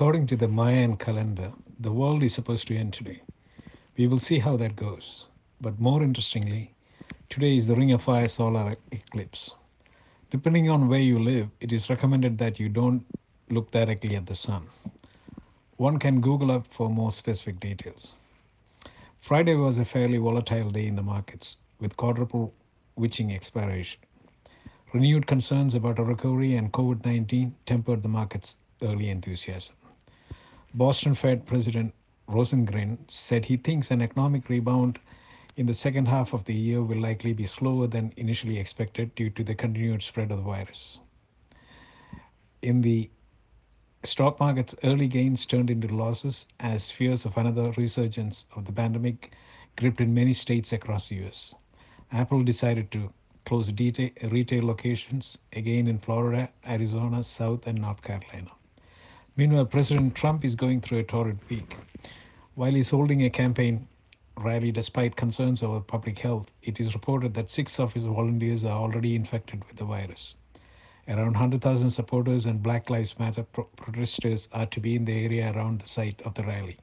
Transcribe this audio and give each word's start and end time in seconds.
According 0.00 0.28
to 0.28 0.36
the 0.36 0.48
Mayan 0.48 0.96
calendar, 0.96 1.52
the 1.78 1.92
world 1.92 2.22
is 2.22 2.32
supposed 2.32 2.66
to 2.68 2.74
end 2.74 2.94
today. 2.94 3.20
We 3.98 4.06
will 4.06 4.18
see 4.18 4.38
how 4.38 4.56
that 4.56 4.74
goes. 4.74 5.26
But 5.60 5.78
more 5.78 6.02
interestingly, 6.02 6.72
today 7.28 7.58
is 7.58 7.66
the 7.66 7.76
Ring 7.76 7.92
of 7.92 8.02
Fire 8.02 8.26
solar 8.26 8.76
eclipse. 8.92 9.52
Depending 10.30 10.70
on 10.70 10.88
where 10.88 11.00
you 11.00 11.18
live, 11.18 11.50
it 11.60 11.70
is 11.70 11.90
recommended 11.90 12.38
that 12.38 12.58
you 12.58 12.70
don't 12.70 13.04
look 13.50 13.70
directly 13.72 14.16
at 14.16 14.24
the 14.24 14.34
sun. 14.34 14.68
One 15.76 15.98
can 15.98 16.22
Google 16.22 16.50
up 16.50 16.66
for 16.72 16.88
more 16.88 17.12
specific 17.12 17.60
details. 17.60 18.14
Friday 19.20 19.54
was 19.54 19.76
a 19.76 19.84
fairly 19.84 20.16
volatile 20.16 20.70
day 20.70 20.86
in 20.86 20.96
the 20.96 21.02
markets, 21.02 21.58
with 21.78 21.98
quadruple 21.98 22.54
witching 22.96 23.34
expiration. 23.34 24.00
Renewed 24.94 25.26
concerns 25.26 25.74
about 25.74 25.98
a 25.98 26.02
recovery 26.02 26.54
and 26.56 26.72
COVID 26.72 27.04
19 27.04 27.54
tempered 27.66 28.02
the 28.02 28.08
market's 28.08 28.56
early 28.80 29.10
enthusiasm. 29.10 29.76
Boston 30.74 31.16
Fed 31.16 31.46
President 31.46 31.92
Rosengren 32.28 32.98
said 33.08 33.44
he 33.44 33.56
thinks 33.56 33.90
an 33.90 34.00
economic 34.00 34.48
rebound 34.48 35.00
in 35.56 35.66
the 35.66 35.74
second 35.74 36.06
half 36.06 36.32
of 36.32 36.44
the 36.44 36.54
year 36.54 36.80
will 36.80 37.00
likely 37.00 37.32
be 37.32 37.44
slower 37.44 37.88
than 37.88 38.12
initially 38.16 38.56
expected 38.56 39.12
due 39.16 39.30
to 39.30 39.42
the 39.42 39.54
continued 39.54 40.00
spread 40.00 40.30
of 40.30 40.38
the 40.38 40.44
virus. 40.44 41.00
In 42.62 42.82
the 42.82 43.10
stock 44.04 44.38
market's 44.38 44.76
early 44.84 45.08
gains 45.08 45.44
turned 45.44 45.70
into 45.70 45.88
losses 45.88 46.46
as 46.60 46.92
fears 46.92 47.24
of 47.24 47.36
another 47.36 47.72
resurgence 47.72 48.44
of 48.54 48.64
the 48.64 48.72
pandemic 48.72 49.32
gripped 49.76 50.00
in 50.00 50.14
many 50.14 50.32
states 50.32 50.72
across 50.72 51.08
the 51.08 51.16
US. 51.26 51.52
Apple 52.12 52.44
decided 52.44 52.92
to 52.92 53.12
close 53.44 53.68
retail 53.68 54.64
locations 54.64 55.36
again 55.52 55.88
in 55.88 55.98
Florida, 55.98 56.48
Arizona, 56.64 57.24
South, 57.24 57.66
and 57.66 57.80
North 57.80 58.02
Carolina. 58.02 58.52
Meanwhile, 59.40 59.72
President 59.72 60.14
Trump 60.14 60.44
is 60.44 60.54
going 60.54 60.82
through 60.82 60.98
a 60.98 61.02
torrid 61.02 61.38
week. 61.48 61.74
While 62.56 62.74
he's 62.74 62.90
holding 62.90 63.24
a 63.24 63.30
campaign 63.30 63.88
rally 64.36 64.70
despite 64.70 65.16
concerns 65.16 65.62
over 65.62 65.80
public 65.80 66.18
health, 66.18 66.48
it 66.62 66.78
is 66.78 66.92
reported 66.92 67.32
that 67.32 67.50
six 67.50 67.80
of 67.80 67.94
his 67.94 68.04
volunteers 68.04 68.64
are 68.64 68.78
already 68.78 69.14
infected 69.14 69.64
with 69.64 69.78
the 69.78 69.86
virus. 69.86 70.34
Around 71.08 71.32
100,000 71.32 71.88
supporters 71.88 72.44
and 72.44 72.62
Black 72.62 72.90
Lives 72.90 73.18
Matter 73.18 73.44
pro- 73.44 73.64
protesters 73.78 74.46
are 74.52 74.66
to 74.66 74.78
be 74.78 74.94
in 74.94 75.06
the 75.06 75.24
area 75.24 75.50
around 75.56 75.80
the 75.80 75.88
site 75.88 76.20
of 76.26 76.34
the 76.34 76.42
rally. 76.42 76.76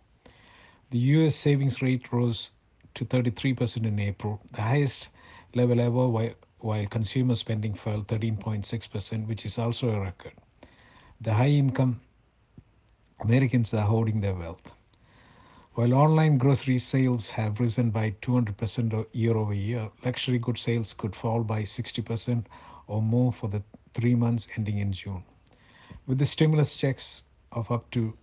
The 0.90 0.98
US 0.98 1.36
savings 1.36 1.84
rate 1.84 2.12
rose 2.12 2.50
to 2.96 3.06
33% 3.06 3.86
in 3.86 4.00
April, 4.00 4.42
the 4.54 4.64
highest 4.64 5.10
level 5.54 5.80
ever, 5.80 6.08
while, 6.08 6.34
while 6.58 6.88
consumer 6.88 7.36
spending 7.36 7.76
fell 7.76 8.02
13.6%, 8.02 9.28
which 9.28 9.46
is 9.46 9.60
also 9.60 9.92
a 9.92 10.00
record. 10.00 10.34
The 11.22 11.36
high 11.36 11.50
income 11.50 12.02
Americans 13.28 13.74
are 13.74 13.86
hoarding 13.86 14.22
their 14.22 14.34
wealth. 14.34 14.62
While 15.74 15.94
online 15.94 16.38
grocery 16.38 16.80
sales 16.80 17.28
have 17.32 17.60
risen 17.60 17.90
by 17.92 18.12
200% 18.22 19.06
year 19.12 19.36
over 19.36 19.54
year, 19.54 19.92
luxury 20.06 20.40
good 20.40 20.58
sales 20.58 20.94
could 20.98 21.14
fall 21.14 21.44
by 21.44 21.64
60% 21.64 22.46
or 22.88 23.02
more 23.02 23.34
for 23.34 23.50
the 23.50 23.62
three 23.94 24.16
months 24.16 24.48
ending 24.56 24.78
in 24.78 24.94
June. 24.94 25.24
With 26.06 26.20
the 26.20 26.26
stimulus 26.26 26.74
checks 26.74 27.24
of 27.52 27.70
up 27.70 27.92
to 27.92 28.14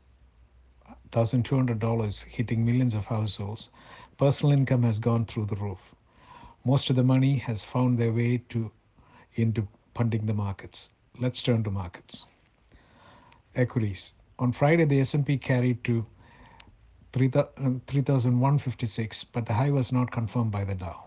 $1,200 1.13 2.25
hitting 2.25 2.65
millions 2.65 2.95
of 2.95 3.05
households, 3.05 3.69
personal 4.17 4.53
income 4.53 4.85
has 4.85 4.99
gone 4.99 5.27
through 5.27 5.45
the 5.45 5.57
roof. 5.57 5.81
Most 6.65 6.89
of 6.89 6.97
the 6.97 7.05
money 7.05 7.37
has 7.37 7.63
found 7.63 7.99
their 7.99 8.15
way 8.15 8.39
to 8.49 8.71
into 9.35 9.69
funding 9.95 10.25
the 10.25 10.33
markets. 10.33 10.89
Let's 11.21 11.43
turn 11.43 11.63
to 11.65 11.71
markets. 11.71 12.25
Equities. 13.55 14.15
On 14.39 14.53
Friday, 14.53 14.85
the 14.85 15.01
S&P 15.01 15.39
carried 15.39 15.83
to 15.85 16.05
3,156, 17.13 19.25
but 19.25 19.47
the 19.47 19.55
high 19.55 19.71
was 19.71 19.93
not 19.93 20.11
confirmed 20.11 20.51
by 20.51 20.65
the 20.65 20.75
Dow. 20.75 21.05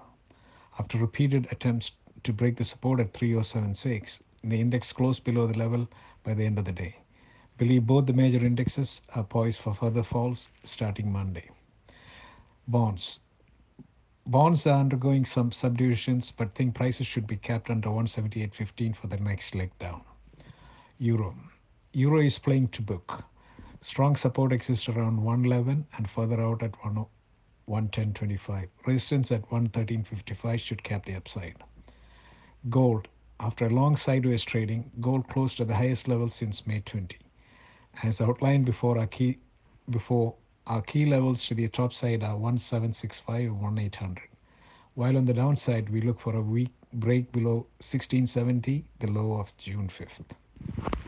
After 0.80 0.98
repeated 0.98 1.46
attempts 1.52 1.92
to 2.24 2.32
break 2.32 2.56
the 2.56 2.64
support 2.64 3.02
at 3.02 3.14
3076, 3.14 4.24
the 4.44 4.62
index 4.62 4.94
closed 4.94 5.26
below 5.26 5.46
the 5.46 5.58
level 5.58 5.90
by 6.24 6.34
the 6.34 6.46
end 6.46 6.58
of 6.58 6.64
the 6.64 6.72
day. 6.72 6.96
Believe 7.58 7.86
both 7.86 8.06
the 8.06 8.14
major 8.14 8.46
indexes 8.46 9.02
are 9.16 9.24
poised 9.24 9.60
for 9.60 9.76
further 9.76 10.04
falls 10.04 10.50
starting 10.64 11.12
Monday. 11.12 11.50
Bonds. 12.68 13.20
Bonds 14.26 14.66
are 14.68 14.80
undergoing 14.80 15.26
some 15.26 15.52
subdivisions, 15.52 16.32
but 16.32 16.56
think 16.56 16.76
prices 16.76 17.08
should 17.08 17.28
be 17.28 17.36
capped 17.36 17.70
under 17.70 17.90
178.15 17.90 18.96
for 18.96 19.08
the 19.08 19.18
next 19.18 19.54
leg 19.56 19.72
down. 19.80 20.02
Euro. 21.00 21.36
Euro 21.98 22.22
is 22.22 22.38
playing 22.38 22.68
to 22.68 22.84
book. 22.84 23.24
Strong 23.82 24.18
support 24.18 24.54
exists 24.54 24.88
around 24.88 25.24
111 25.24 25.84
and 25.98 26.08
further 26.08 26.40
out 26.40 26.62
at 26.62 26.74
110.25. 26.74 28.68
Resistance 28.86 29.32
at 29.32 29.50
113.55 29.50 30.60
should 30.60 30.84
cap 30.84 31.06
the 31.06 31.16
upside. 31.16 31.56
Gold. 32.70 33.08
After 33.40 33.66
a 33.66 33.72
long 33.72 33.98
sideways 33.98 34.44
trading, 34.44 34.92
gold 35.02 35.28
closed 35.28 35.60
at 35.60 35.70
the 35.70 35.76
highest 35.76 36.08
level 36.08 36.30
since 36.30 36.68
May 36.68 36.82
20. 36.82 37.18
As 38.04 38.22
outlined 38.22 38.68
before, 38.68 39.00
our 39.00 39.08
key 39.08 39.40
before 39.90 40.36
our 40.68 40.84
key 40.84 41.08
levels 41.08 41.48
to 41.48 41.56
the 41.56 41.68
top 41.68 41.94
side 41.94 42.22
are 42.22 42.38
1765 42.38 43.50
and 43.50 43.60
1800. 43.60 44.22
While 44.94 45.18
on 45.18 45.26
the 45.26 45.34
downside, 45.34 45.90
we 45.90 46.02
look 46.02 46.20
for 46.20 46.36
a 46.36 46.42
weak 46.42 46.74
break 46.94 47.32
below 47.32 47.66
1670, 47.82 48.86
the 49.00 49.08
low 49.08 49.40
of 49.40 49.52
June 49.58 49.90
5th. 49.90 50.36